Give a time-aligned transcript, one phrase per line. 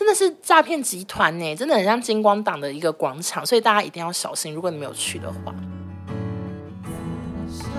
[0.00, 4.54] 真的是诈骗集团呢，真的很像金光党的一个广场，所以大家一定要小心。
[4.54, 5.54] 如果你没有去的话，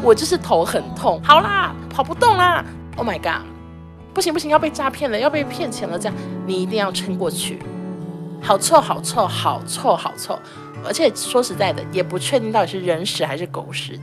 [0.03, 2.63] 我就是头很痛，好啦，跑不动啦
[2.95, 3.43] ，Oh my god，
[4.13, 6.15] 不行不行，要被诈骗了，要被骗钱了，这样
[6.45, 7.57] 你一定要撑过去。
[8.39, 10.37] 好臭，好臭，好臭，好臭！
[10.85, 13.99] 而且说实在的，也不确定到底是人屎还是狗屎，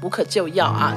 [0.00, 0.96] 无可救药啊！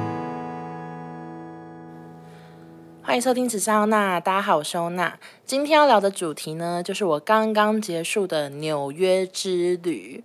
[3.06, 5.16] 欢迎收听紫砂欧娜，大家好，我是欧娜。
[5.46, 10.24] 今天要聊的主题呢，就是我刚刚结束的纽约之旅。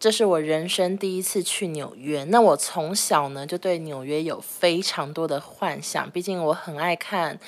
[0.00, 2.24] 这是我人生第一次去纽约。
[2.24, 7.38] 那我从小呢，就对纽约有非常多的幻想，毕竟我很爱看。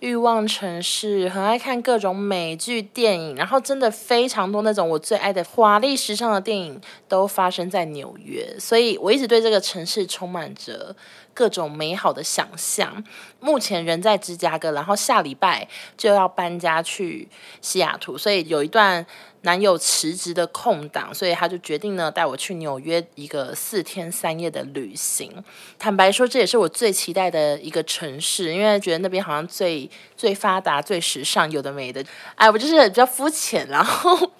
[0.00, 10.94] 欲望城市，很爱看各种美剧、电影，然后真的非常多那种我最爱的华丽时尚的电影都发生在纽约，所以我一直对这个城市充满着
[11.36, 13.04] 各种美好的想象。
[13.38, 17.28] 目前人在芝加哥，然后下礼拜就要搬家去
[17.60, 19.06] 西雅图，所以有一段。
[19.42, 25.32] 男友辞职的空档，所以他就决定呢带我去纽约一个四天三夜的旅行。
[25.78, 32.04] 坦白说，这也是我最期待的一个城市，因为觉得那边好像最最发达、最时尚，有的没的。
[32.34, 34.32] 哎，我就是比较肤浅，然后。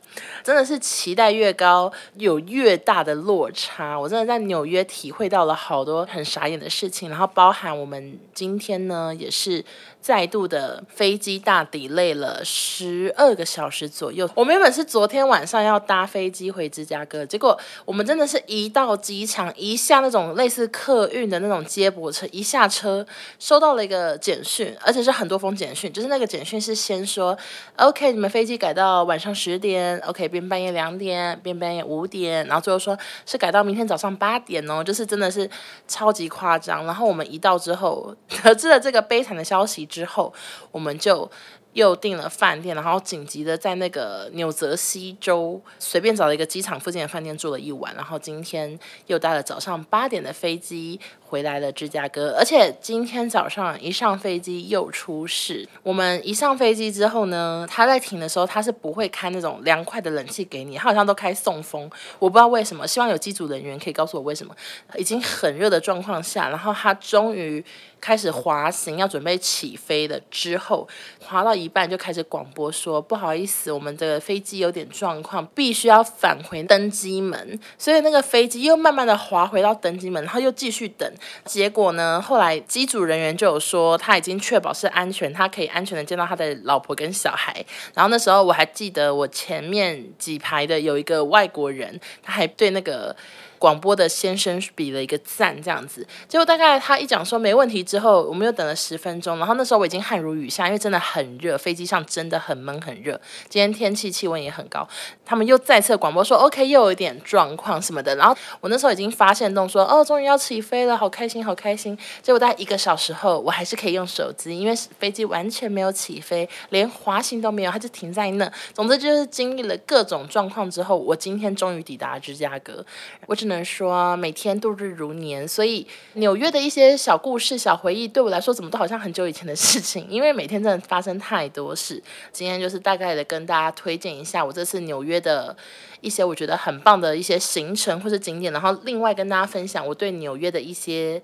[0.46, 3.98] 真的是期待越高，有越大的落差。
[3.98, 9.64] 我真的在纽约体会到了好多很傻眼的事情，然后包含我们今天呢，也是
[10.06, 14.30] 再度的飞机大 delay 了十二个小时左右。
[14.36, 23.04] 我们原本是昨天晚上要搭飞机回芝加哥，结果我们真的是一到机场，一下那种类似客运的那种接驳车，一下车
[23.40, 27.36] 收到了一个简讯，而且是很多封简讯，就是那个简讯是先说
[27.74, 29.98] OK，你们飞机改到晚上十点。
[30.06, 35.50] OK，边半夜两点，边半夜五点，然后最后说是改到明天早上八点哦，就是真的是
[35.88, 36.86] 超级夸张。
[36.86, 40.32] 然后我们一到之后， 得知了这个悲惨的消息之后，
[40.72, 41.30] 我们就。
[41.76, 55.68] 又订了饭店，然后紧急的在那个纽泽西州随便找了一个机场附近的饭店住了一晚，然后今天又搭了早上八点的飞机回来了芝加哥，而且今天早上一上飞机又出事。
[55.82, 61.82] 我们一上飞机之后呢，他在停的时候他是不会开那种凉快的冷气给你，他好像都开送风，
[62.18, 64.56] 我不知道为什么，希望有机组人员可以告诉我为什么。
[64.96, 67.62] 已经很热的状况下，然后他终于。
[68.06, 70.86] 开始滑行，要准备起飞了之后，
[71.18, 81.12] 滑到一半就开始广播说：“不好意思，我们的飞机有点状况，必须要返回登机门。”所以那个飞机又慢慢的滑回到登机门，然后又继续等。
[81.44, 87.52] 结果呢，后来机组人员就有说他已经确保是安全，他可以安全的见到他的老婆跟小孩。
[87.92, 93.16] 然后那时候我还记得，我前面几排的有一个外国人，他还对那个。
[93.58, 104.86] 广播的先生比了一个赞，这样子，结果大概他一讲说没问题之后，我们又等了十分钟，然后那时候我已经汗如雨下，因为真的很热，飞机上真的很闷很热，今天天气气温也很高，
[105.24, 118.50] 他们又再次广播说 OK，又有一点状况什么的，然后我那时候已经发现动说哦，终于要起飞了，好开心好开心，结果大概一个小时后，我还是可以用手机，因为飞机完全没有起飞，连滑行都没有，它就停在那。
[118.74, 122.84] 总之就是经历了各种状况之后，我今天终于抵达芝加哥，
[123.26, 130.06] 我只能说每天度日如年，所以纽约的一些小故事、小回忆对我来说，怎么都好像很久以前的事情。
[130.08, 132.02] 因为每天真的发生太多事。
[132.32, 135.56] 今天就是大概的跟大家推荐一下我这次纽约的
[136.00, 141.20] 一些我觉得很棒的一些行程或是景点，然后另外跟大家分享我对纽约的一些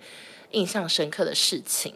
[0.50, 1.94] 印象深刻的事情。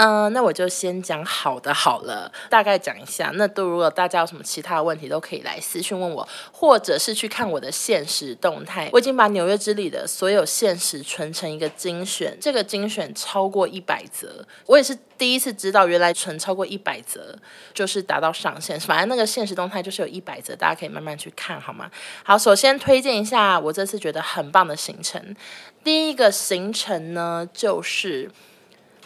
[0.00, 3.32] 嗯，那我就先讲好的好了，大概讲一下。
[3.34, 8.88] 那都如果大家有什么其他的问题，都可以来私讯问我，或者是去看我的现实动态。
[8.92, 17.36] 我已经把纽约之旅的所有限时存成一个精选，这个精选超过一百则，我也是第一次知道，原来存超过一百则
[17.74, 18.78] 就是达到上限。
[18.78, 21.90] 反正那个限时动态就是有一百则，大家可以慢慢去看，好吗？
[22.22, 25.34] 好，首先推荐一下我这次觉得很棒的行程。
[25.82, 28.30] 第一个行程呢，就是。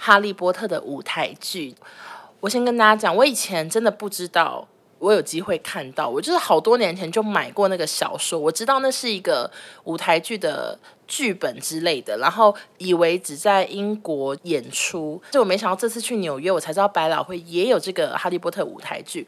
[0.05, 1.73] 哈利波特的舞台剧，
[2.41, 4.67] 我先跟大家讲，我以前真的不知道
[4.99, 9.49] 我有机会看到，我就是好多年前就买过那个小说，我知道那是一个
[9.85, 19.25] 舞台剧的剧本之类的，然后以为只在英国演出，就我没想到这次去纽约，我才知道百老汇也有这个哈利波特舞台剧。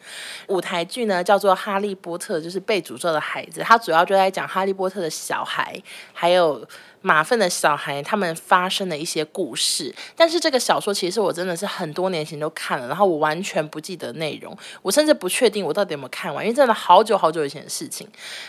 [0.49, 5.81] 舞台剧呢叫做《哈利波特》，就是被诅咒的孩子，它主要就在讲哈利波特的小孩，
[6.12, 6.66] 还有。
[7.06, 18.08] 马粪的小孩他们发生的一些故事，但是这个小说其实我真的是很多年前都看了，然后我完全不记得内容，我甚至不确定我到底有没有看完，因为真的好久好久以前的事情。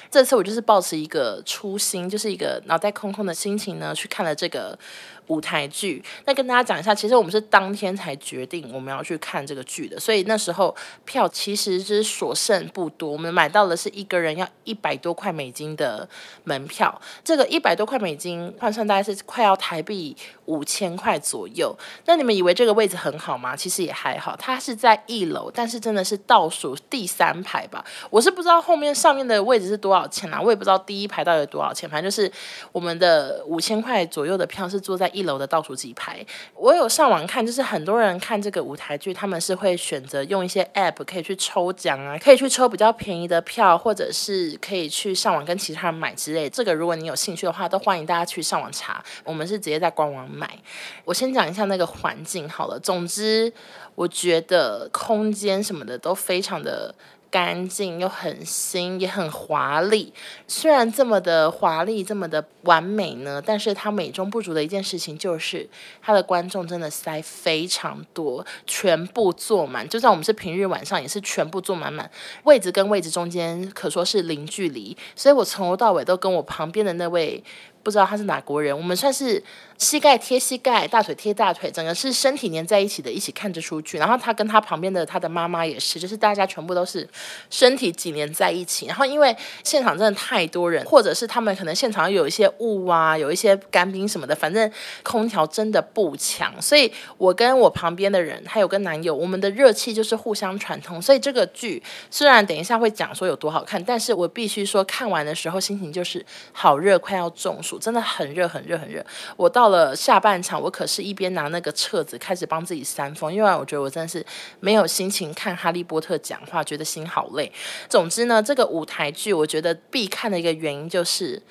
[0.09, 4.79] 这次我就是抱持一个初心，就是一个脑袋空空的心情呢，去看了这个
[5.27, 6.03] 舞台剧。
[6.25, 13.09] 那跟大家讲一下，其实我们是当天才决定我们要去看这个剧的，所以那时候票其实是所剩不多。
[13.11, 16.07] 我们买到的是一个人要一百多块美金的
[16.43, 21.75] 门票，这个一百多块美金换算大概是快要台币五千块左右。
[22.05, 23.55] 那你们以为这个位置很好吗？
[23.55, 27.83] 其实也还好，它是在一楼，但是真的是倒数第三排吧。
[28.09, 31.89] 我是不知道后面上面的位置是多少钱啊，我也不知道第一排到底有多少钱。
[31.89, 32.31] 反正就是
[32.71, 36.25] 我们的五千块左右的票是坐在一楼的倒数几排。
[36.55, 46.49] 我有上网看，就是很多人看这个舞台剧，他们是会选择用一些 app 可以去抽奖啊，可以去抽比较便宜的票，或者是可以去上网跟其他人买之类。
[46.49, 49.03] 这个如果你有兴趣的话，都欢迎大家去上网查。
[49.23, 50.59] 我们是直接在官网买。
[51.05, 52.79] 我先讲一下那个环境好了。
[52.79, 53.53] 总之，
[53.95, 56.93] 我觉得空间什么的都非常的。
[57.31, 60.13] 干净又很新，也很华丽。
[60.47, 65.67] 虽然这么的华丽，这么的完美呢，但是它美中不足的一件事情就是，
[66.01, 69.89] 它的观众真的塞非常多，全部坐满。
[69.89, 72.09] 就算我们是平日晚上，也是全部坐满满，
[72.45, 74.95] 位置跟位置中间可说是零距离。
[75.13, 77.43] 所以我从头到尾都跟我旁边的那位。
[77.85, 79.41] 不知道他是哪国人，我们算是
[79.77, 83.99] 膝盖贴膝盖，大腿贴大腿，整个是身体粘在一起的，一起看着出去。
[83.99, 87.07] 然后他跟他旁边的他的妈妈也是，就是大家全部都是
[87.51, 88.87] 身体紧连在一起。
[88.87, 94.71] 然后因为现场真的太多人，或者是他们可能现场有一些雾啊，有一些干冰什么的，反正
[95.03, 96.59] 空调真的不强。
[96.59, 100.99] 所以我跟我旁边的人，还有跟男友，我们的热气就是互相传通。
[100.99, 107.74] 所以这个剧虽然等一下会讲说有多好看，但是我必须说看完的时候心情就是好热，快要中暑。
[107.79, 109.05] 真的很热，很热，很热。
[109.37, 114.25] 我到了下半场，我可是一边拿那个册子开始帮自己扇风，因为我觉得我真的是
[114.59, 117.51] 没有心情看哈利波特讲话，觉得心好累。
[117.89, 121.41] 总之呢，这个舞台剧我觉得必看的一个原因就是。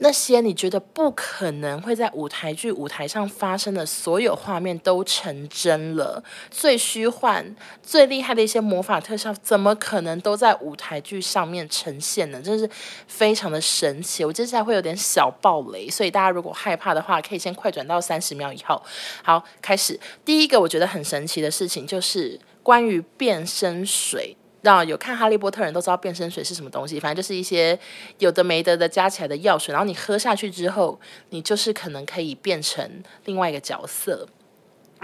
[0.00, 12.40] 那些你觉得不可能会在舞台剧舞台上发生的所有画面都成真了，最虚幻、最厉害的一些魔法特效，怎么可能都在舞台剧上面呈现呢？
[12.40, 12.68] 真是
[13.08, 14.24] 非常的神奇。
[14.24, 18.80] 我接下来会有点小爆雷，所以大家如果害怕的话，可以先快转到三十秒以后。
[19.22, 19.98] 好，开始。
[20.24, 24.36] 第一个我觉得很神奇的事情就是关于变身水。
[24.62, 27.78] 让有看《哈利波特》人都知道变身水是什么东西，反正就是一些
[28.18, 30.98] 有的没的的加起来的药水，然后你喝下去之后，
[31.30, 34.28] 你就是可能可以变成另外一个角色。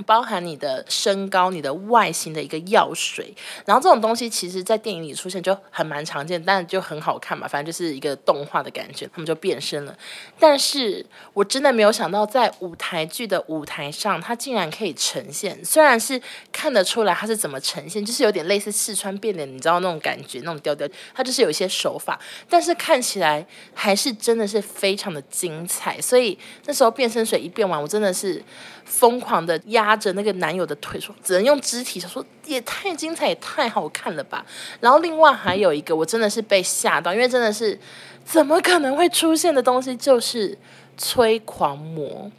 [0.07, 9.97] 包含你的身高、你的外形的一个药水，然后这种东西其实在电影里出现就很蛮常见，但就很好看嘛，反正就是一个动画的感觉，他们就变身了。
[10.39, 16.21] 但是我真的没有想到，在舞台剧的舞台上，它竟然可以呈现，虽然是
[16.51, 22.19] 看得出来它是怎么呈现，就是有点类似四川变脸，你知道那种感觉，那种调调，它就是有一些手法，
[22.49, 26.01] 但是看起来还是真的是非常的精彩。
[26.01, 28.43] 所以那时候变身水一变完，我真的是。
[28.87, 34.47] 疯狂的压着那个男友的腿，说只能用肢体，说也太精彩，也太好看了吧。
[34.81, 37.79] 然后另外还有一个，我真的是被吓到，因为真的是
[38.25, 40.57] 怎么可能会出现的东西，就是
[40.97, 42.31] 催狂魔。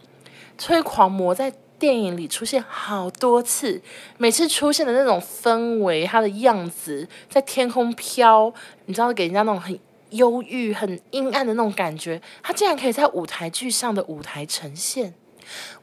[0.57, 3.81] 催狂魔在电影里出现好多次，
[4.17, 8.53] 每次出现的那种氛围，他的样子在天空飘，
[8.85, 9.77] 你知道，给人家那种很
[10.11, 15.13] 忧郁、很阴暗的那种感觉，他竟然可以在舞台剧上的舞台呈现。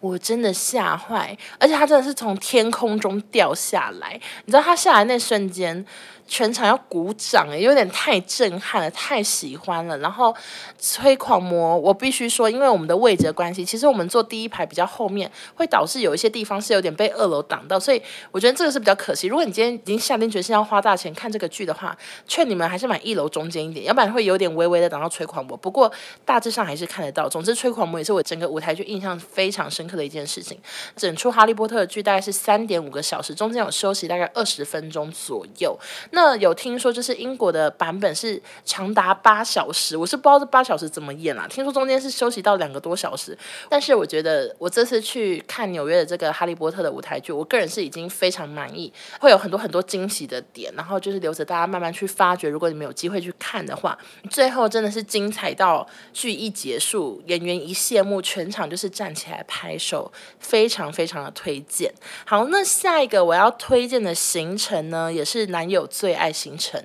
[0.00, 5.84] 我真的吓坏，而且它真的是从天空中掉下来，你知道它下来那瞬间。
[6.32, 9.98] 全场要鼓掌，有点太震撼了，太喜欢了。
[9.98, 10.34] 然后
[10.78, 19.26] 催狂魔，我必须说，因为我们的位置的关系，其实我们坐第一排比较后面，会导致有一些地方是有点被二楼挡到，所以我觉得这个是比较可惜。
[19.26, 21.94] 如果你今天已经下定决心要花大钱看这个剧的话，
[22.26, 25.54] 劝你们还是买一楼中间一点，要不然会有点微微的挡到催狂魔。
[25.54, 25.92] 不过
[26.24, 27.28] 大致上还是看得到。
[27.28, 30.58] 总之，催狂魔也是我整个舞台剧印象非常深刻的一件事情。
[30.96, 35.78] 整出哈利波特的剧大概是三点五个小时，中间有休息大概二十分钟左右。
[36.12, 41.48] 那那有听说，就是英国的版本是长达八小时，我是不知道这八小时怎么演啊。
[41.48, 43.36] 听说中间是休息到两个多小时，
[43.68, 52.48] 但是我觉得我这次去看纽约的这个《哈利波特》的舞台剧，我个人是已经非常满意，会有很多很多惊喜的点，然后就是留着大家慢慢去发掘。
[52.48, 53.98] 如果你们有机会去看的话，
[54.30, 61.92] 最后真的是精彩到剧一结束，演员一谢幕，全场就是站起来拍手，非常非常的推荐。
[62.24, 66.12] 好，那下一个我要推荐的行程呢，也是男友最。
[66.22, 66.80] 爱行程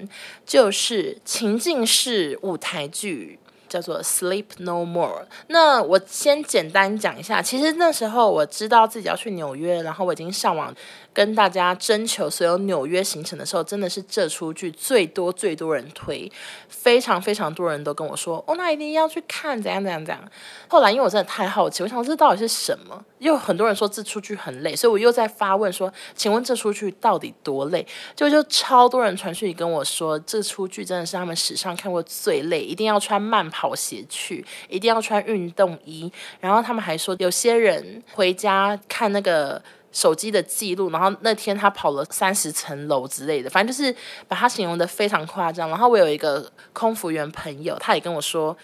[0.46, 3.38] 就是情境式舞台剧，
[3.70, 5.22] 叫做《Sleep No More》。
[5.48, 10.74] 那我先简单讲一下，其实那时候我知道自己要去纽约，然后我已经上网
[11.18, 16.32] 跟大家征求所有纽约行程的时候，真的是这出剧最多最多人推，
[16.70, 20.24] 非常非常多人都跟我说，哦，那一定要去看，怎样怎样怎样。
[20.68, 23.04] 后来因为我真的太好奇，我想这到底是什么？
[23.18, 27.84] 又很多人说这出剧很累，所以我又在发问说，请问这出剧到底多累？
[28.16, 36.12] 就就超多人传讯跟我说，这出剧真的是他们史上看过最累，一定要穿慢跑鞋去，一定要穿运动衣。
[36.40, 39.60] 然后他们还说，有些人回家看那个
[39.91, 43.96] 手机的记录，然后那天他跑了三十层楼之类的，反正就是
[44.27, 45.70] 把他形容得非常夸张。
[45.70, 48.58] 然后我有一个空服员朋友，他也跟我说。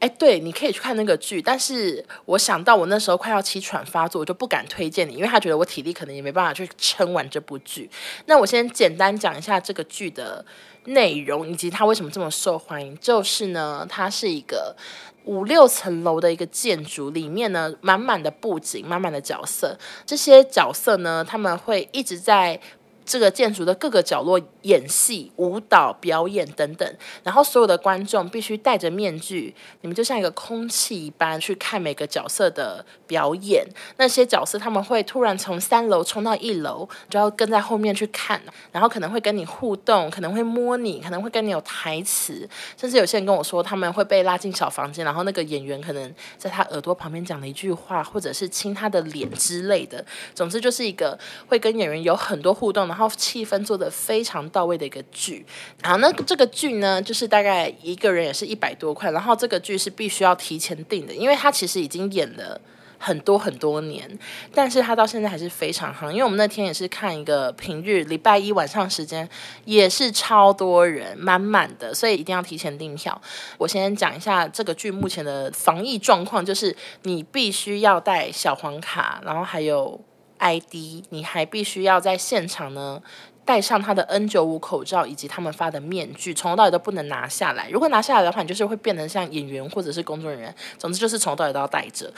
[0.00, 7.90] 哎，对，你可以去看那个剧，但是我想到我那时候快要气喘发作，我就不敢推荐你，因为他觉得我体力可能也没办法去撑完这部剧。
[8.26, 10.44] 那我先简单讲一下这个剧的
[10.88, 12.96] 内容，以及它为什么这么受欢迎。
[13.00, 14.76] 就是呢，它是一个
[15.24, 19.78] 五六层楼的一个建筑，里面呢满满的布景，满满的角色。
[20.04, 22.60] 这些角色呢，他们会一直在。
[23.08, 26.86] 这个建筑的各个角落演戏、舞蹈、表演等等，
[27.22, 33.66] 然后所有的观众必须戴着面具，你们就像一个空气一般去看每个角色的表演。
[33.96, 38.38] 那些角色他们会突然从三楼冲到一楼，就要跟在后面去看，
[38.70, 42.46] 然后可能会跟你互动，可能会摸你，可能会跟你有台词，
[42.76, 50.04] 甚至有些人跟我说他们会被拉进小房间，然后那个演员可能在他耳朵旁边讲了一句话，或者是亲他的脸之类的。
[50.34, 52.97] 总之就是一个会跟演员有很多互动的。
[52.98, 55.46] 然后气氛做得非常到位的一个剧，
[55.84, 62.60] 好，那这个剧呢，就是大概一个人也是一百多块，然后这个剧是必须要提前订的，因为它其实已经演了
[62.98, 64.18] 很多很多年，
[64.52, 66.10] 但是它到现在还是非常夯。
[66.10, 69.28] 因为我们那天也是看一个平日礼拜一晚上时间，
[69.64, 73.22] 也是超多人满满的，所以一定要提前订票。
[73.58, 76.74] 我先讲一下这个剧目前的防疫状况，就是
[77.04, 80.00] 你必须要带小黄卡，然后还有。
[80.38, 83.02] ID，你还必须要在现场呢，
[83.44, 87.68] 戴上他的 N 九五口罩以及他们发的面具，从头到尾都不能拿下来。
[87.70, 90.54] 如果拿下来的话，你就是会变成像演员或者是工作人员。
[90.76, 92.12] 总之就是从头到尾都要戴着。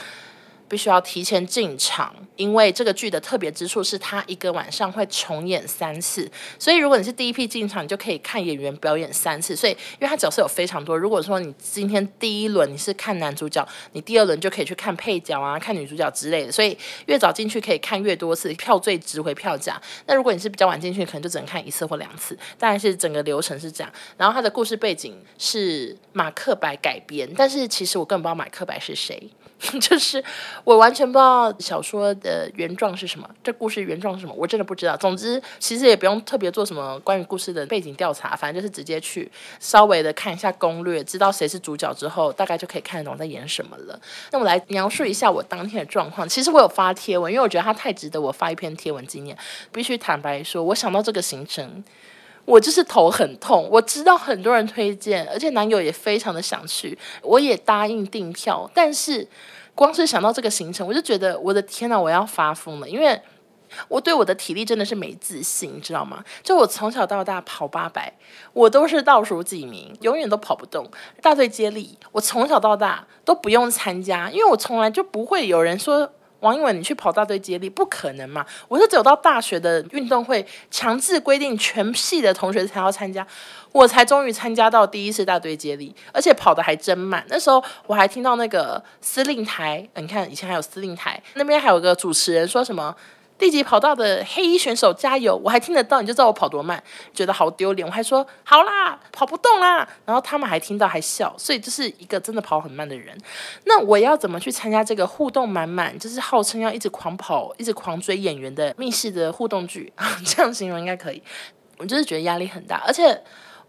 [0.71, 9.57] 必须要提前进场，因为这个剧的特别之处是它一个晚上会重演三次，所以如果你是第一批进场，你就可以看演员表演三次。
[9.57, 16.53] 所以，因为它角色有非常多，如果说你今天第一轮你是看男主角，你第二轮就可以去看配角啊，看女主角之类的。
[16.53, 19.83] 所以越早进去可以看越多次，票最值回票价。
[20.07, 22.39] 那如果你是比较晚进去，可能就只能看一次或两次。
[22.57, 23.93] 当然是整个流程是这样。
[24.17, 29.29] 然后它的故事背景是马克白改编，但是其实我根本不知道马克白是谁。
[29.79, 30.25] 就是
[30.65, 34.97] 我完全不知道小说的原状是什么，这故事原状是什么，我真的不知道。
[34.97, 44.01] 总之，其实也不用特别做什么关于故事的背景调查，反正就是直接去稍微的看一下攻略，知道谁是主角之后，大概就可以看得懂在演什么了。
[44.31, 46.27] 那我来描述一下我当天的状况。
[46.27, 49.37] 其实我有发贴文，因为我觉得它太值得我发一篇贴文纪念。
[49.71, 51.85] 必须坦白说，我想到这个行程。
[52.51, 59.29] 我就是头很痛，我知道很多人推荐，而且男友也非常的想去，我也答应订票，但是
[59.77, 63.21] 光是想到这个行程，我就觉得我的天呐，我要发疯了，因为
[63.87, 66.25] 我对我的体力真的是没自信，你知道吗？
[66.43, 68.13] 就我从小到大跑八百，
[68.53, 70.91] 我都是倒数几名，永远都跑不动。
[71.23, 76.11] 大队接力，我从小到大都不用参加，因为我从来就不会有人说。
[76.41, 78.45] 王一文，你去跑大队接力不可能嘛？
[78.69, 83.27] 我是只有到大学的运动会，强制规定全系的同学才要参加，
[83.73, 87.25] 我才终于参加到第一次大队接力，而且跑得还真慢。
[87.29, 92.95] 那时候我还听到那个司令台，你看以前还有司令台，那边还有个主持人说什么。
[93.41, 95.35] 第几跑道的黑衣选手加油！
[95.43, 96.81] 我还听得到，你就知道我跑多慢，
[97.15, 97.89] 觉得好丢脸。
[97.89, 99.89] 我还说好啦，跑不动啦。
[100.05, 103.17] 然后他们还听到还笑，所以这是一个真的跑很慢的人。
[103.65, 109.91] 那我要怎么去参加这个互动满满，就是号称要一直狂跑、一直狂追演员的密室的互动剧？
[110.27, 111.23] 这样形容应该可以。
[111.79, 113.19] 我就是觉得压力很大，而且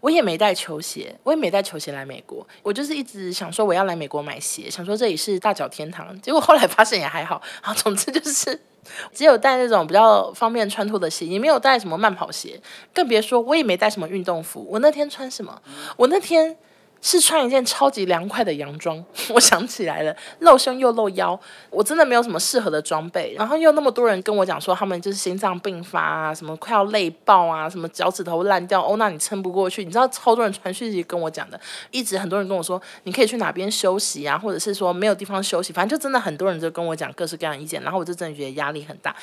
[0.00, 2.46] 我也没带球鞋，我也没带球鞋来美国。
[2.62, 6.20] 我就是一直想说我要来美国买鞋，想说这里是大脚天堂。
[6.20, 7.40] 结果后来发现也还好。
[7.62, 8.60] 好，总之就是。
[9.12, 12.60] 只有带那种比较方便穿脱的鞋，也没有带什么慢跑鞋，
[12.92, 14.66] 更别说我也没带什么运动服。
[14.70, 15.60] 我那天穿什么？
[15.96, 16.56] 我那天。
[17.02, 19.04] 是穿一件超级凉快的洋装，
[19.34, 23.34] 我想起来了，露胸又露腰，我真的没有什么适合的装备。
[23.36, 29.84] 然后又那么多人跟我讲说，他们就是心脏病发啊，什么快要累爆啊，什么脚趾头烂掉，哦，那你撑不过去。
[29.84, 37.82] 你知道超多人传讯息跟我讲的，一直很多人跟我说，你可以去哪边休息啊，或者是说没有地方休息，反正就真的很多人就跟我讲各式各样意见。
[37.82, 39.14] 然后我就真的觉得压力很大。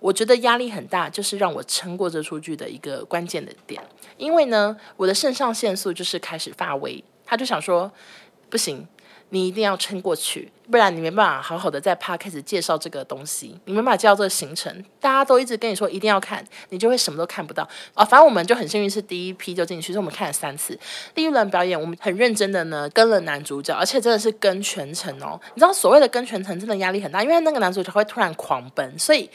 [0.00, 3.80] 我觉得压力很大，就是让我撑过这出剧的一个关键的点，
[4.16, 7.04] 因为呢，我的肾上腺素就是开始发威。
[7.30, 7.92] 他就想说，
[8.48, 8.88] 不行，
[9.28, 18.04] 你一定要撑过去，不然你没办法好好的在 podcast 介绍这个东西，你没办法介绍这个行程，大家都一直跟你说一定要看，你就会什么都看不到啊。
[18.04, 20.78] 反正我们就很幸运是第一批就进去，所以我们看了三次。
[21.14, 25.40] 第一轮表演我们很认真的呢跟了男主角，而且真的是跟全程哦。
[25.54, 29.30] 你知道所谓的跟全程真的压力很大，因为那个男主角会突然狂奔，所以。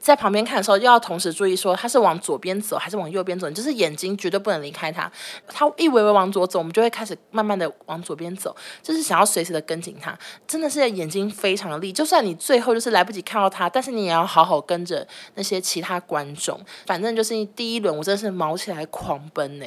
[0.00, 5.10] 在旁边看的时候，又要同时注意说他是往左边走还是往右边走，就是眼睛绝对不能离开他。
[5.48, 10.16] 他一微微往左走，我们就会开始慢慢的往左边走，就是想要随时的跟紧他。
[10.46, 15.04] 真的是现在眼睛非常的利，就算你最后就是来不及看到他，但是你也要好好跟着
[15.34, 16.60] 那些其他观众。
[16.86, 19.66] 反正就是第一轮，我真的是毛起来狂奔呢、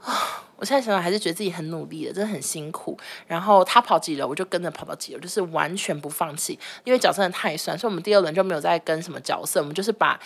[0.00, 0.42] 啊！
[0.56, 2.96] 我现在想想还是觉得自己很努力的，真的很辛苦。
[3.26, 6.58] 然后他跑几楼，我就跟着跑到几楼，就是完全不放弃。
[6.84, 10.18] 因为脚真的太酸，所以我们第二轮就没有再跟什么角色，我们就是把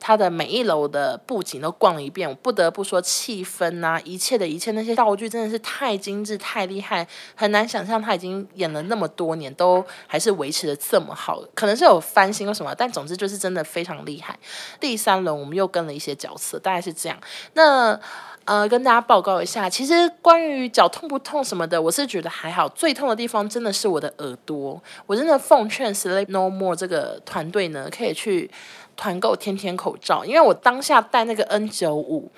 [0.00, 2.28] 他的每一楼的布景都逛了一遍。
[2.28, 11.44] 我不得不说，气氛呐，一切的一切，那些道具真的是太精致、太厉害，很难想象他已经演了那么多年，都还是维持的这么好。
[11.54, 14.36] 可能是有翻新或什么，但总之就是真的非常厉害。
[14.80, 17.18] 第三轮我们又跟了一些角色，大概是这样。
[17.52, 18.00] 那。
[18.46, 22.68] 呃，跟大家报告一下，其实关于脚痛不痛什么的，我是觉得还好。
[22.70, 28.50] 最痛的地方真的是我的耳朵，我真的奉劝 Sleep No More 这个团队呢，可以去
[28.96, 32.32] 团购天天口罩，因为我当下戴那个 N 九五，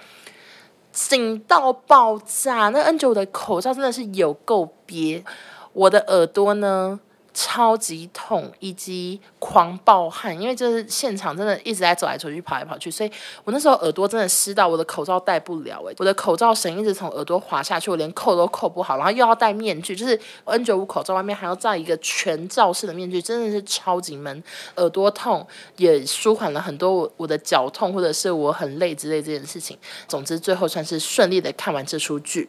[0.90, 5.24] 紧到爆炸，那 N 九五的口罩真的是有够憋，
[5.72, 7.00] 我的耳朵呢。
[7.34, 13.10] 超级痛，以及狂暴汗，因为就是现场真的一直在走来走去、跑来跑去，所以
[13.44, 24.42] 我那时候耳朵真的湿到我的口罩戴不了诶，我的口罩绳一直从耳朵滑下去，我连扣都扣不好，然后又要戴面具，就是 N95 口罩外面还要罩一个全罩式的面具，真的是超级闷，
[24.76, 25.46] 耳朵痛
[25.76, 29.78] 也舒缓了很多我我的脚痛或者是我很累之类这件事情。
[30.06, 32.48] 总之最后算是顺利的看完这出剧。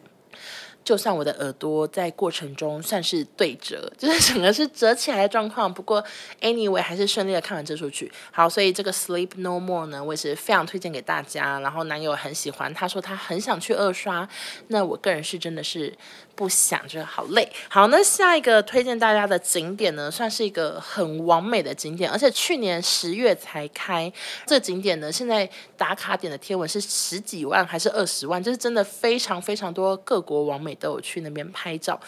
[0.84, 5.72] 就算我的耳朵在过程中算是对折，就是整个是折起来的状况。
[5.72, 6.04] 不过
[6.42, 8.12] ，anyway 还是顺利的看完这出剧。
[8.30, 11.58] 好，所以这个 Sleep No More 呢，我也是非常推荐给大家。
[11.60, 14.28] 然后男友很喜欢，他说他很想去二刷。
[14.68, 15.92] 那我个人是真的是
[16.34, 17.50] 不想，就好累。
[17.70, 24.12] 好，那下一个推荐大家的景点呢，算是一个很完美的景点，而且去年十月才开。
[24.46, 25.48] 这景点呢，现在
[25.78, 28.42] 打卡点的贴文是十几万还是二十万？
[28.42, 30.74] 就是真的非常非常多各国网美。
[30.74, 31.98] 都有去那边拍照，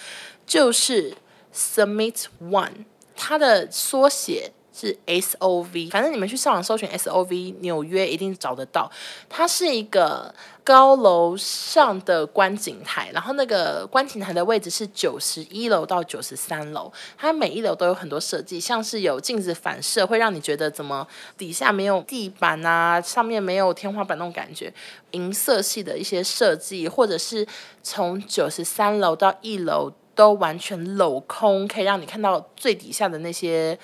[0.45, 1.17] 就是
[1.55, 8.91] Summit One，它的缩写是 S O V，反正你们去上网搜寻 S O V 纽约一定找得到。
[9.27, 21.09] 它是一个高楼上的观景台，然后那个观景台的位置是九十一楼到九十三楼，它每一楼都有很多设计，像是有镜子反射，会让你觉得怎么
[21.39, 24.71] 底下没有地板啊，上面没有天花板那种感觉，
[25.13, 27.47] 银色系的一些设计，或者是
[27.83, 33.79] 从九十三楼到一楼都完全镂空，可以让你看到最底下的那些。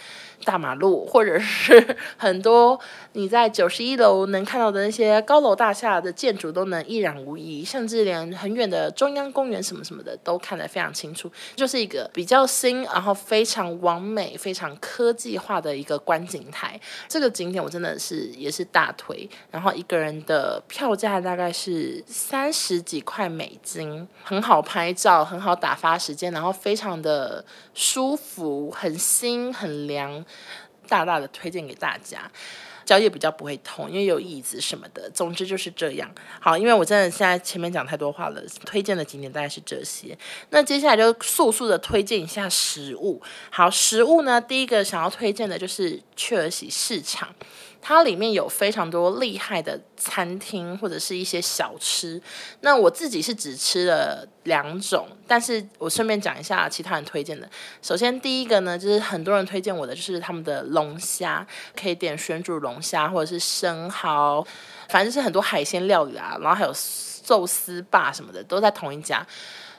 [0.44, 2.78] 大马路， 或者是很多
[3.12, 16.80] 你在九十一楼能看到的那些高楼大厦的建筑都能一览无遗，甚至连很远的中央公园什么什么的都看得非常清楚，就是一个比较新，然后非常完美、非常科技化的一个观景台。
[17.08, 30.24] 这个景点我真的是也是大推，然后一个人的票价大概是三十几块美金，很好拍照，很好打发时间，然后非常的舒服，很新，很凉。
[30.88, 32.30] 大大的推荐给大家，
[32.84, 35.08] 脚也比较不会痛，因为有椅子什么的。
[35.10, 36.10] 总之就是这样。
[36.40, 40.16] 好，因为我真的现在前面讲太多话了，推荐的景点大概是这些。
[40.50, 43.22] 那接下来就速速的推荐一下食物。
[43.50, 47.34] 好，食物呢，第一个想要推荐的就是雀儿喜市场。
[47.84, 52.22] 它里面有非常多厉害的餐厅或者是一些小吃，
[52.60, 57.50] 那我自己是只吃了两种，但是我顺便讲一下其他人推荐的。
[57.82, 61.44] 首先第一个呢，就是很多人推荐我的，就是他们的龙虾，
[61.76, 64.46] 可以点水煮龙虾或者是生蚝，
[64.88, 69.26] 反正是很多海鲜料理啊，然后还有寿司吧什么的，都在同一家，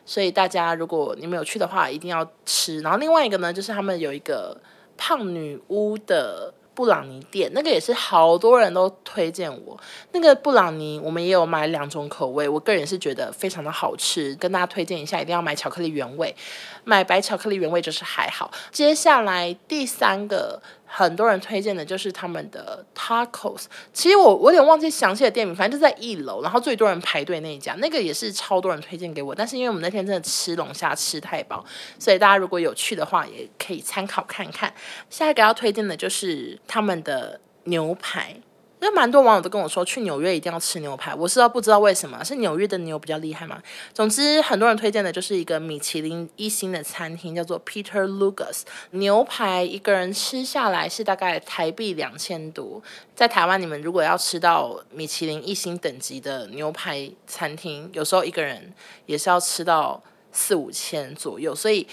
[0.05, 2.81] 所以大家如果你们有去的话，一定要吃。
[2.81, 4.59] 然后另外一个呢，就是他们有一个
[4.97, 6.53] 胖女巫的。
[6.75, 9.79] 布朗尼店那个也是好多人都推荐我，
[10.11, 16.35] 那个布朗尼我们也有买两种口味，我个人是觉得非常的好吃，跟大家推荐一下，一定要买巧克力原味，
[16.83, 18.51] 买白巧克力原味就是还好。
[18.71, 20.61] 接下来第三个。
[20.95, 29.33] 很多人推荐的就是他们的 tacos，其实我我有点忘记详细的店名，反正就在一楼，然后最多人排队那一家，那个也是超多人推荐给我。
[29.33, 31.65] 但是因为我们那天真的吃龙虾吃太饱，
[31.97, 34.71] 所以大家如果有去的话，也可以参考看看。
[35.09, 38.35] 下一个要推荐的就是他们的牛排。
[38.83, 41.15] 因为蛮多网友都跟我说，去纽约一定要吃牛排。
[41.15, 43.63] 我是不知道为什么，是纽约的牛比较厉害吗？
[43.93, 48.63] 总之，很多人推荐的就是一个米其林一星的餐厅，叫做 Peter lugas。
[48.91, 52.83] 牛排一个人吃下来是大概台币两千多。
[53.15, 58.73] 在台湾，你们如果要吃到米其林一星等级的牛排餐厅，有时候一个人
[59.05, 61.55] 也是要吃到四五千左右。
[61.55, 61.87] 所以。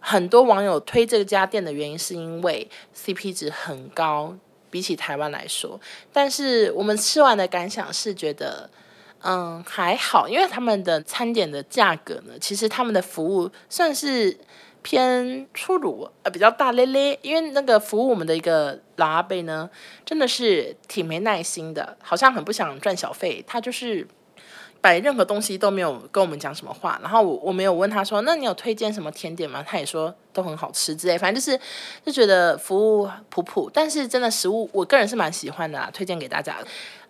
[0.00, 4.32] 很多网友推这家店的原因，是因为 CP 值很高，
[4.70, 5.80] 比起台湾来说。
[6.12, 8.68] 但是我们吃完的感想是觉得，
[9.22, 14.38] 嗯，还好，因为他们的餐点的价格呢，其实他们的服务算是
[14.82, 17.18] 偏粗鲁，呃，比较大咧咧。
[17.22, 19.68] 因为那个服务我们的一个老阿伯呢，
[20.04, 24.06] 真的是挺没耐心的，好像很不想赚小费，他就是。
[24.80, 29.64] 摆任何东西都没有跟我们讲什么话，然后我我没有问他说，那你有推荐什么甜点吗？
[29.66, 31.60] 他也说都很好吃之类，反正就是
[32.04, 36.56] 就觉得服务普普，但是真的食物我个人是蛮喜欢的啦，推荐给大家。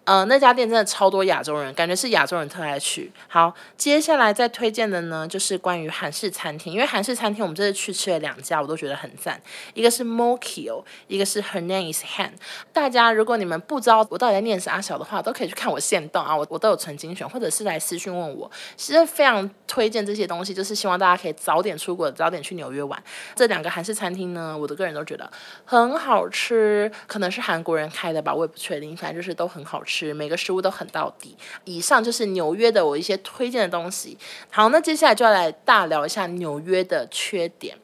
[0.08, 3.12] 呃，那家店真的超多亚洲人，感觉是亚洲人特爱去。
[3.28, 9.38] 好，接下来再推荐的呢，就是关于韩式餐厅，因为韩式餐厅我们这次去吃了两家，我都觉得很赞。
[9.74, 12.30] 一个是 Mokyo，一个是 Her Name is Han。
[12.72, 18.50] 大家如果你们不知道我到底在念啥小的话，都可以去看我限动啊，我我都有存精选，或者是来私讯问我。
[18.78, 22.98] 其实非常推荐这些东西，就是希望大家可以早点出国，早点去纽约玩。
[23.34, 25.30] 这两个韩式餐厅呢，我的个人都觉得
[25.66, 29.97] 很好吃，可能是韩国人开的吧，我也不确定，反正就是都很好吃。
[30.06, 31.36] 是每个食物都很到底。
[31.64, 34.16] 以上就是纽约的我一些推荐的东西。
[34.50, 37.76] 好，那接下来就要来大聊一下纽约的缺点。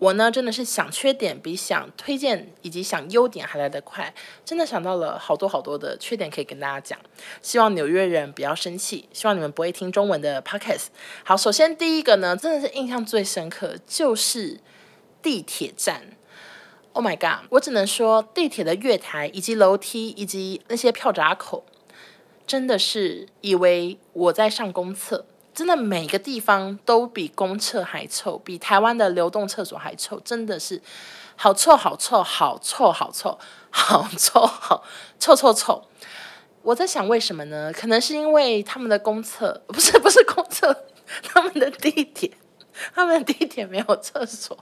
[0.00, 6.96] 我呢，真的是想缺点比想推荐以及想优点还来得快，真的想到了好多好多的缺点可以跟大家讲。
[7.42, 10.86] 希望纽约人不要生气，希望你们不会听中文的 podcast。
[11.24, 14.60] 好，首先第一个呢，真的是印象最深刻就是
[15.20, 16.12] 地铁站。
[16.98, 17.46] Oh my god！
[17.50, 21.64] 我只能说，地铁的月台以及楼梯以及那些票闸口，
[22.44, 25.24] 真的是以为我在上公厕。
[25.54, 30.82] 真的每个地方都比公厕还臭，比台湾的流动厕所还臭，真的是
[31.36, 33.38] 好臭好臭好臭好臭
[33.70, 34.82] 好臭好
[35.20, 35.84] 臭臭臭！
[36.62, 37.72] 我在想为什么呢？
[37.72, 40.86] 可能是因为他们的公厕不是不是公厕，
[41.22, 42.32] 他们的地铁，
[42.92, 44.58] 他们的地铁没有厕所。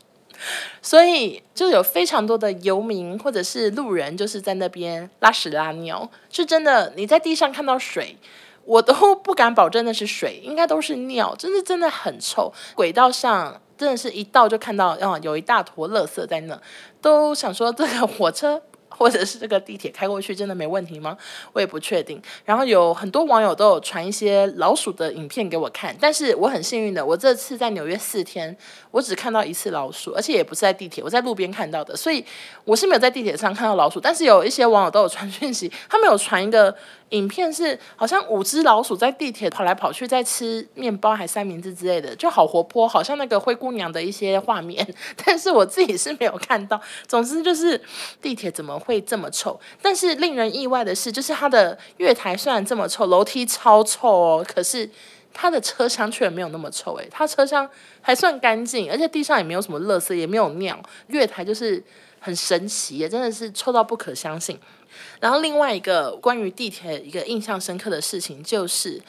[0.83, 6.93] 所以就有非常多的游民或者是路人，就是在那边拉屎拉尿，是真的。
[6.97, 8.17] 你在地上看到水，
[8.65, 12.53] 我都 不敢保证那是水，应该都是尿，真的真的很臭。
[12.75, 16.61] 轨道上真的是一到就看到，啊，有一大坨垃圾在那，
[17.01, 18.63] 都想说这个火车。
[18.97, 21.17] 或者是这个地铁开过去真的没问题吗？
[21.53, 22.21] 我也不确定。
[22.45, 28.57] 然后有很多网友都有传一些老鼠的影片给我看，但是我很幸运的，我这次在纽约四天，
[28.91, 32.25] 我只看到一次老鼠，而且也不是在地铁，我在路边看到的，所以
[32.65, 34.01] 我是没有在地铁上看到老鼠。
[34.01, 36.75] 但是有一些网友都有传讯息，他们有传一个。
[37.11, 44.87] 影片是好像五只老鼠在地铁跑来跑去，在吃面包还三明治之类的，就好活泼，好像那个灰姑娘的一些画面。
[45.25, 46.81] 但是我自己是没有看到。
[47.07, 47.81] 总之就是
[48.21, 49.59] 地铁怎么会这么臭？
[49.81, 54.91] 但是令人意外的是，就是它的月台虽然这么臭，楼梯超臭哦，可是
[55.33, 56.95] 它的车厢却没有那么臭。
[56.97, 57.69] 诶，它车厢
[58.01, 60.77] 还算干净，而且地上也没有什么垃圾，也没有尿。
[61.07, 61.83] 月台就是
[62.27, 64.59] 很神奇，也真的是臭到不可相信。
[65.21, 69.01] 然后另外一个关于地铁一个印象深刻的事情就是。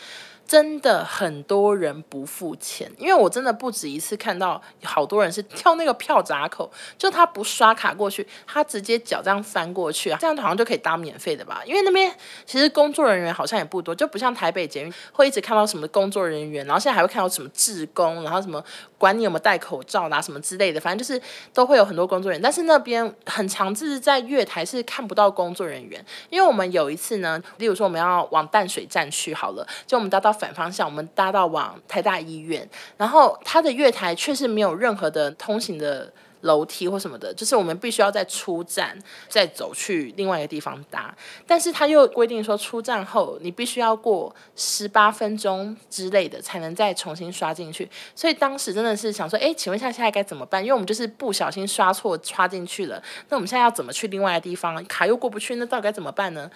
[0.47, 11.61] 真的很多人不付钱，因为我真的不止一次看到好多人是跳那个票闸口，就他不刷卡过去，他直接脚这样翻过去啊，这样好像就可以搭免费的吧？
[11.65, 12.09] 因为那边
[12.45, 18.63] 其实工作人员好像也不多，就不像台北捷运会一直看到什么工作人员，然后现在还会看到什么志工，然后什么
[18.97, 21.21] 管你有没有戴口罩啦什么之类的，反正就是
[21.53, 22.41] 都会有很多工作人员。
[22.41, 30.36] 但是那边很常是在月台是看不到工作人员，因为我们有一次呢，例如说我们要往淡水站去好了，就我们搭到。
[30.37, 36.09] 反方向，我们搭到往台大医院，然后它的月台却是没有任何的通行的
[36.41, 38.95] 楼梯或什么的，就是我们必须要再出站，
[39.27, 41.13] 再走去另外一个地方搭。
[41.47, 47.89] 但是他又规定说，出站后你必须要过十八分钟之类的，才能再重新刷进去。
[48.15, 50.61] 所以当时真的是想说，哎，请问一下现在该怎么办？
[50.63, 54.85] 因为我们就是不小心刷错刷进去了，那我们现在要怎么去另外的地方？
[54.85, 56.49] 卡又过不去，那到底该怎么办呢？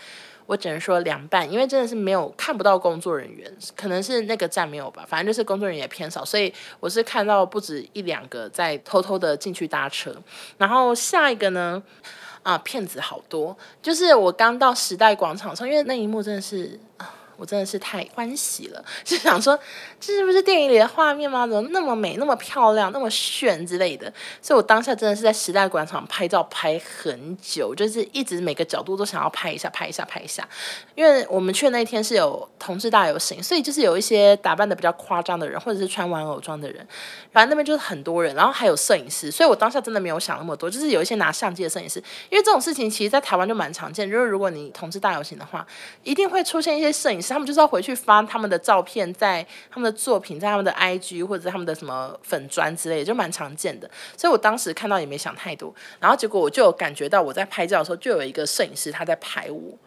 [0.46, 10.16] 我只能说凉拌，因为真的是没有看不到工作人员，可能是那个站没有吧，反正就是工作人员也偏少，所以我是看到不止一两个在偷偷的进去搭车。
[10.58, 11.82] 然后下一个呢，
[12.44, 16.80] 啊，骗子好多，就是我刚到时代广场上，因为那一幕真的是。
[17.42, 19.60] 我真的是太欢喜了， 就想说
[20.00, 21.48] 这是不是电影里的画面吗？
[21.48, 24.14] 怎么那么美、那么漂亮、那么炫之类的？
[24.44, 30.48] 所以我当下真的是在时代广场拍照拍很久，就是一直每个角度都想要拍一下、拍一下、拍一下。
[30.94, 36.88] 因为我们去那天是有同志大游行，所以就是有一些打扮的比较夸张的人，或者是穿玩偶装的人，
[37.32, 39.32] 反正那边就是很多人，然后还有摄影师。
[39.32, 41.98] 所以我当下真的没有想那么多，就是有一些拿相机的摄影师，
[42.30, 44.08] 因为这种事情其实，在台湾就蛮常见。
[44.08, 45.66] 就是如果你同志大游行的话，
[46.04, 47.31] 一定会出现一些摄影师。
[47.32, 53.90] 他们就是要回去发他们的照片，在他们的作品，在他们的 IG 或者他们的什么粉砖之类的，就蛮常见的。
[54.18, 59.78] 所以我当时看到也没想太多，然后结果我就有感觉到我在拍照的时候，就有一个摄影师他在拍我。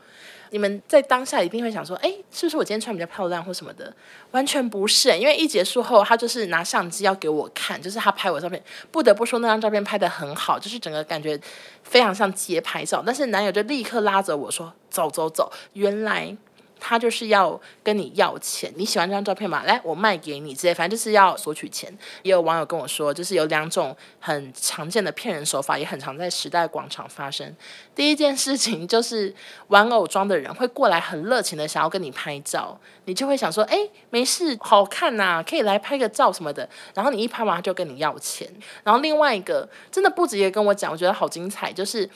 [0.51, 3.93] 你们在当下一定会想说，哎，是不是我今天穿比较漂亮或什么的？
[4.31, 8.63] 完全不是，因为一结束后，他就是拿相机要给我看，就是他拍我照片。
[8.93, 11.37] 不得不说，那张照片拍得很好，就是整个感觉
[11.83, 13.03] 非常像街拍照。
[13.05, 16.37] 但是男友就立刻拉着我说：“走走走，原来。”
[16.87, 19.63] 他就是要跟你要钱，你喜欢这张照片吗？
[19.65, 21.91] 来，我卖给你，直接反正就是要索取钱。
[22.23, 27.57] 也有网友跟我说，就是有两种很常见的骗人手法，也很常在时代广场发生。
[27.95, 29.35] 第一件事情就是
[29.69, 33.79] 玩偶装的人会过来，很热情的想要跟你拍照，你就会想说，哎，
[34.11, 36.69] 没事，好看呐，可以来拍个照什么的。
[36.93, 38.47] 然后你一拍完，他就跟你要钱。
[38.83, 42.07] 然后另外一个真的不直接跟我讲，我觉得好精彩，就是。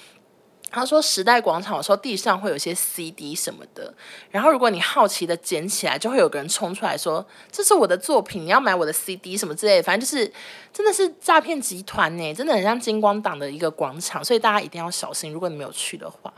[0.70, 3.92] 他说：“时代广场，有时候地上会有些 CD 什么的，
[4.30, 10.30] 然后如果你好奇的捡起来，就会有个人冲出来说：‘这是我的作品，你要买我的 CD 什么之类的。’反正就是
[10.72, 15.32] 真的是诈骗集团呢，真的很像金光党的一个广场，所以大家一定要小心。
[15.32, 16.32] 如果你没有去的话，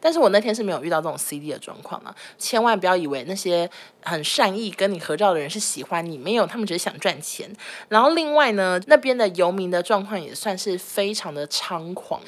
[0.00, 3.68] 但是我那天是没有遇到这种 CD 的状况啊，千万不要以为那些
[4.02, 7.54] 很善意跟你合照的人是喜欢你，没有，他们只是想赚钱。
[7.88, 12.20] 然后另外呢，那边的游民的状况也算是非常的猖狂。”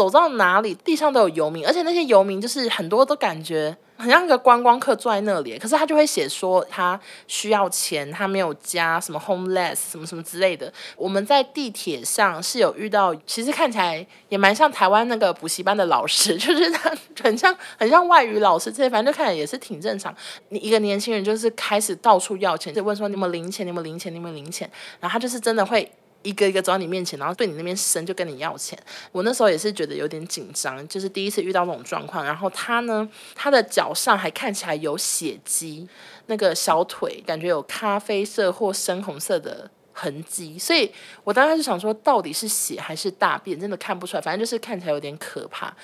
[0.00, 10.72] 走到哪里，地上都有游民，而且那些游民就是很多都感觉很像一个观光客坐在那里，可是他就会写说他需要钱，他没有家，什么 homeless 什么什么之类的。
[10.96, 16.90] 我们在地铁上是有遇到，其实看起来也蛮像台湾那个补习班的老师， 就是他
[17.22, 20.16] 很像很像外语老师这些，反正就看起来也是挺正常。
[20.48, 25.92] 你一个年轻人就是开始到处要钱，就问说你有没有零钱，你有没有零钱，你有没有零钱，然后他就是真的会。
[26.22, 28.78] 一个一个走到你面前，然后对你那边伸，就跟你要钱。
[29.10, 32.24] 我那时候也是觉得有点紧张，就是第一次遇到这种状况。
[32.24, 35.88] 然后他呢，他的脚上还看起来有血迹，
[36.26, 40.58] 那个小腿感觉有咖啡色或深红色的痕迹。
[40.58, 40.92] 所以
[41.24, 43.58] 我当时就想说，到底是血还是大便？
[43.58, 45.74] 真的看不出来，反正就是看起来有点可怕。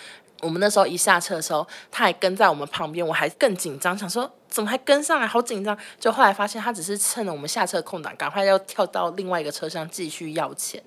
[0.43, 4.31] 我们那时候一下车的时候，他还跟在我们旁边，我还更紧张，想说。
[4.49, 5.27] 怎么还跟上来？
[5.27, 5.77] 好紧张！
[5.99, 10.83] 就后来发现他只是趁着我们下车空档，赶快要跳到另外一个车厢继续要钱。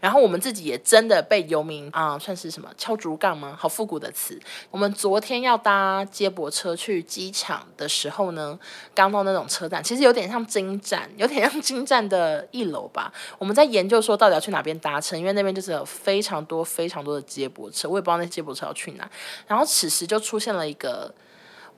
[0.00, 3.56] 然后我们自己也真的被游民啊，算是什么敲竹杠吗？
[3.58, 4.38] 好复古的词。
[4.70, 8.58] 我们昨天要搭接驳车去机场的时候呢，
[8.94, 13.12] 刚到那种车站，其实有点像金站，有点像金站的一楼吧。
[13.38, 19.08] 我们在研究说到底要去哪边搭乘，因为那边就是有非常多非常多的接驳车，我也不知道那接驳车要去哪。
[19.46, 21.14] 然后此时就出现了一个。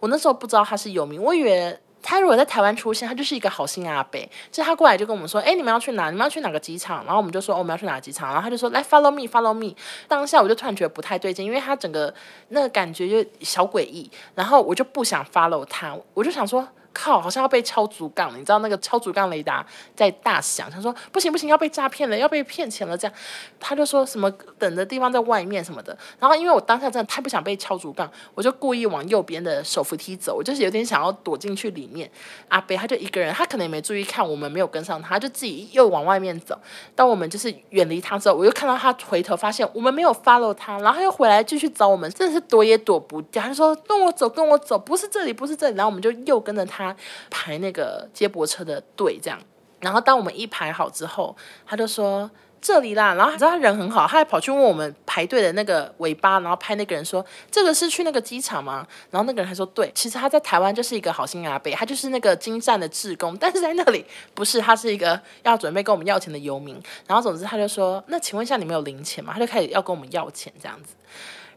[0.01, 4.21] 我那时候不知道他是有名，我以为他如果在台湾出现，他就是一个好心阿伯。
[4.53, 6.11] 就他过来就跟我们说：“哎，你们要去哪？
[6.11, 9.75] 你们要去哪个机场？”然后我们就说：“哦，我们要去哪个机场？”然后他就说：“来，follow me，follow me。”
[10.07, 12.15] 当下我就突然觉得不太对劲，因为他整个
[12.49, 16.67] 那个感觉就小诡异，然后我就不想 follow 他，我就想说。
[16.97, 23.15] 靠，好像要被敲竹杠了，你知道那个敲竹杠雷达在大响，他说不行不行，要被诈骗了，要被骗钱了，这样，
[23.61, 25.97] 他就说什么等的地方在外面什么的。
[26.19, 32.11] 然后因为我当下真的太不想被敲竹杠，我就故意往右边的手扶梯走，我就是有点想要躲进去里面。
[32.49, 36.59] 阿北他就一个人，他可能也没注意看我们没有跟上他，他就自己又往外面走。
[36.95, 43.43] 当我们就是远离他之后，我又看到他回头，发现我们没有 follow 他，然后又回来继续找我们，真的是躲也躲不掉。
[43.43, 45.77] 他就说跟我走，跟我走，不是这里，不是这里。
[45.77, 46.86] 然后我们就又跟着他。
[47.31, 49.40] 排那个接驳车的队，这样，
[49.81, 51.35] 然后当我们一排好之后，
[51.66, 58.85] 他就说这里啦，然后你知道他人很好，他还跑去问我们排队的那个尾巴，然后拍那个人说这个是去那个机场吗？
[59.11, 66.81] 然后那个人还说对，其实他在台湾就是一个好心阿伯，他就是那个京站的志工，但是在那里不是，他是一个要准备跟我们要钱的游民。
[67.07, 69.33] 然后总之他就说，那请问一下你们有零钱吗？
[69.35, 70.94] 他就开始要跟我们要钱这样子，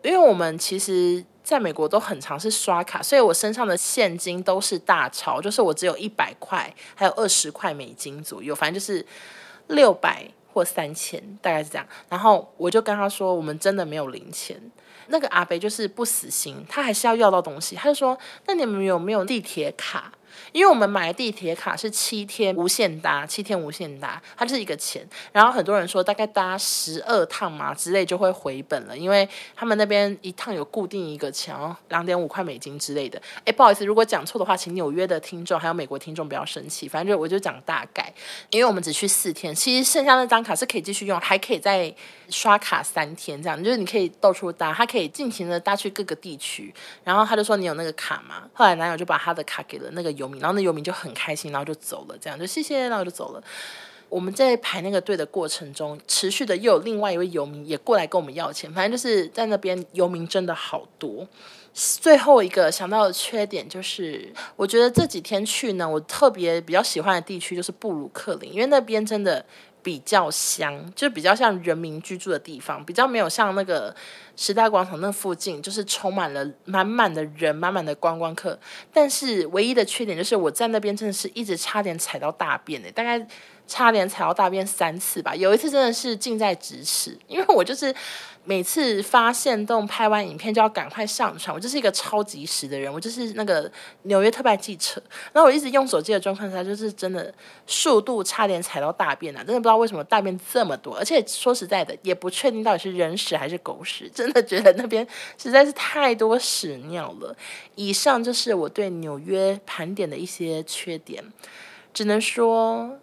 [0.03, 1.25] 因为我们其实。
[1.41, 9.03] 在美国都很常是刷卡，所以我身上的现金都是大钞，就是我只有一百块，还有二十块美金左右，反正就是
[9.65, 11.87] 六百或三千，大概是这样。
[12.07, 14.61] 然后我就跟他说，我们真的没有零钱。
[15.07, 20.13] 那个阿伯就是不死心，他还是要要到东西，他就说，那你们有没有地铁卡？
[20.51, 25.07] 因为我们买地铁卡是七天无限搭，七天无限搭，它就是一个钱。
[25.31, 33.21] 然后很多人说大概搭十二趟嘛之类就会回本了，因为他们那边一趟有固定一个钱哦，两点五块美金之类的。
[33.45, 36.87] 哎，不好意思，如果讲错的话，请纽约的听众还有美国听众不要生气。
[36.87, 38.11] 反正就我就讲大概，
[38.49, 41.93] 因为我们只去四天，其实剩下那张卡是可以继续用，还可以再
[42.29, 46.73] 刷卡三天，这样就是你可以到处搭，它可以尽情的搭去各个地区。
[47.03, 48.43] 然后他就说你有那个卡吗？
[48.53, 50.39] 后来男友就把他的卡给了那个游民。
[50.39, 53.43] 然后那游民就很开心，然后就走了，这样就谢谢，然后就走了。
[54.09, 61.27] 我们在排那个队的过程中，持续的又有另外一位游民也过来跟我们要钱，反正就是在那边游民真的好多。
[61.73, 69.45] 最后一个想到的缺点就是，我觉得这几天去呢，我特别比较喜欢的地区就是布鲁克林，因为那边真的。
[69.81, 73.95] 比较香，就比较像人民居住的地方，比较没有像那个
[74.35, 78.59] 时代广场那附近，就是充满了满满的人，满满的观光客。
[78.93, 83.25] 但是唯一的缺点就是我在那边真的是一直差点踩到大便的，大概
[83.67, 85.35] 差点踩到大便三次吧。
[85.35, 87.93] 有一次真的是近在咫尺，因为我就是。
[88.49, 93.71] 每次发现动拍完影片就要赶快上传，我就是一个超级时的人，我就是那个
[94.03, 94.99] 纽约特派记者。
[95.31, 97.31] 然后我一直用手机的状况下，就是真的
[97.67, 99.43] 速度差点踩到大便啊！
[99.43, 105.07] 真的不知道为什么大便这么多，而且说实在的，也不确定到底是人屎还是狗屎，真的觉得那边
[105.37, 107.37] 实在是太多屎尿了。
[107.75, 111.23] 以上就是我对纽约盘点的一些缺点，
[111.93, 112.97] 只能说。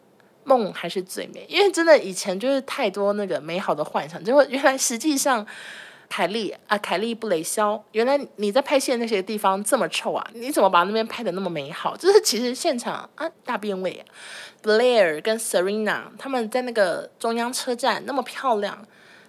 [0.46, 5.44] 梦还是最美，因为真的以前就是太多那个美好的幻想，结果原来实际上，
[6.08, 10.24] 凯莉啊，凯莉布雷肖，原来你在拍戏的那些地方这么臭啊？
[10.34, 11.96] 你怎么把那边拍的那么美好？
[11.96, 14.06] 就是其实现场啊，大变味啊
[14.62, 18.86] ，Blair 跟 Serena 他们在那个中央车站那么漂亮，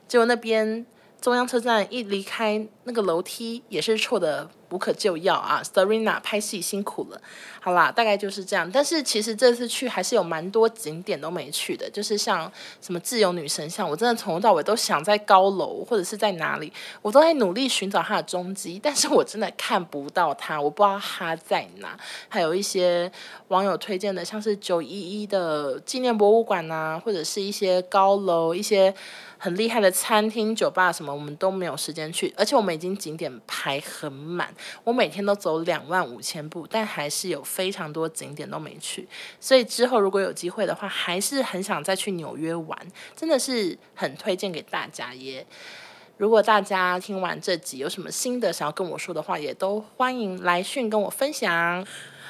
[0.08, 0.86] 结果那边
[1.21, 4.49] 中央车站一离开那个楼梯也是臭的。
[4.69, 7.21] 无可救药啊，Serena 拍戏辛苦了。
[7.62, 8.69] 好啦，大概就是这样。
[8.69, 12.51] 但是其实这次去还是有蛮多景点都没去的，就是像
[12.82, 21.97] 什么自由女神像，我真的从头到尾都想在高楼或者是在哪里，我都在努力寻找它的踪迹，但是我真的看不到它，我不知道它在哪。
[22.27, 23.10] 还有一些
[23.47, 28.93] 网友推荐的，像是九一一的纪念博物馆啊，或者是一些高楼，一些
[29.39, 34.54] 很厉害的餐厅、酒吧什么，我们都没有时间去，而且我们已经景点排很满。
[34.84, 39.08] 我每天都走两万五千步，但还是有非常多景点都没去，
[39.39, 42.78] 所以之后如果有机会的话，还是很想再去纽约玩，
[43.15, 45.45] 真的是很推荐给大家耶。
[46.17, 51.86] 如果大家听完这集有什么心得想要跟我说的话，也都欢迎来讯跟我分享。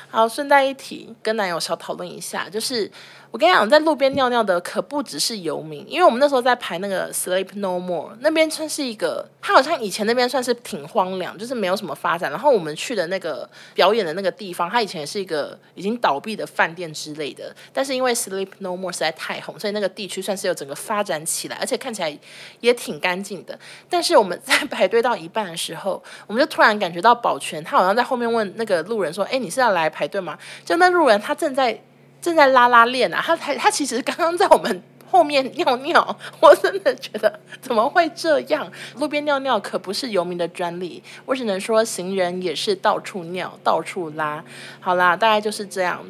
[0.10, 2.91] 好，顺带一提，跟男友小讨论一下，就是。
[3.30, 12.32] 我跟你讲，在路边尿尿的可不只是游民，因为我们那时候在排那个 Sleep No More，那边算是一个，它好像以前那边算是挺荒凉，就是没有什么发展。
[12.32, 17.54] 然后我们去的那个表演的那个地方，它以前也是一个已经倒闭的饭店之类的。
[17.74, 22.18] 但是因为 Sleep No More 实在太红，所以那个地区算是有整个发展起来，而且看起来
[22.62, 23.60] 也挺干净的。
[23.90, 31.80] 但是我们在排队到一半的时候，我们就突然感觉到保全他好像在后面问那个路人说：“哎，你是要来排队吗？”就那路人他正在。
[32.21, 38.69] 正在拉拉链啊，他他他其实刚刚在我们后面尿尿， 我真的觉得怎么会这样？
[38.97, 44.43] 路边尿尿可不是游民的专利，我只能说行人也是到处尿，到处拉。
[44.80, 46.03] 好啦，大概就是这样。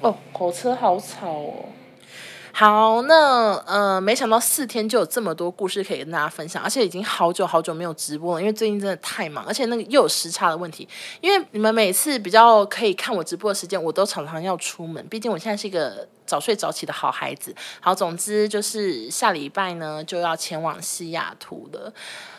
[0.00, 1.64] 哦，火车好吵哦。
[2.56, 10.88] 好，那呃，没想到四天就有这么多故事可以跟大家分享，而且已经好久好久没有直播了，因为最近真的太忙，而且那个又有时差的问题。
[11.20, 17.52] 因为你们每次比较可以看我直播的时间，我都常常要出门，毕竟我现在是一个早睡早起的好孩子。
[17.80, 21.92] 好，总之就是下礼拜呢就要前往西雅图了。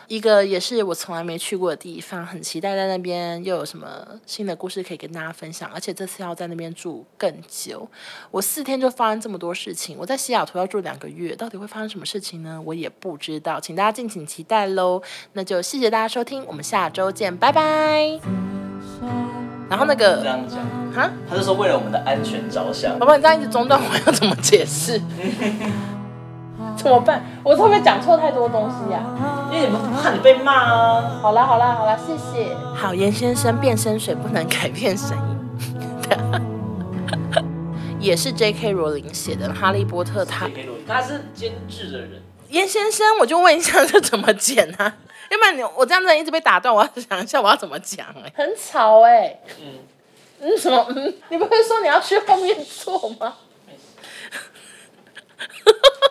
[0.08, 5.68] 一个也是我从来没去过的地方，很期待在那边又有什么新的故事可以跟大家分享。
[5.74, 7.88] 而且这次要在那边住更久，
[8.30, 9.96] 我四天就发生这么多事情。
[9.98, 12.62] 我在西雅图要住两个月，到底会发生什么事情呢？
[12.64, 15.02] 我也不知道，请大家敬请期待喽。
[15.32, 18.20] 那就谢谢大家收听，我们下周见，拜拜。
[19.68, 20.58] 然后那个这样讲
[20.94, 25.00] 哈，他就说为了我们的安全着想，宝宝你这样一直中断，我要怎么解释？
[26.86, 27.24] 怎么办？
[27.42, 29.48] 我会不会讲错太多东西呀、啊？
[29.50, 31.18] 因为你们怕你被骂啊。
[31.20, 32.54] 好啦好啦好啦，谢谢。
[32.74, 35.36] 好，严先生变身水不能改变声音，
[37.98, 38.72] 也是 J.K.
[38.72, 40.46] 罗琳写的《哈利波特》他，
[40.86, 42.22] 他他是监制的人。
[42.50, 44.94] 严先生，我就问一下，这怎么剪啊？
[45.30, 49.40] 要不然你我这样子一直被打断，我要想一下我要怎么讲哎、欸，很吵哎、欸。
[49.60, 49.64] 嗯
[50.42, 51.14] 嗯什么嗯？
[51.30, 53.34] 你不会说你要去后面坐吗？